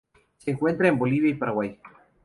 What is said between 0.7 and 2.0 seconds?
en Bolivia y Paraguay.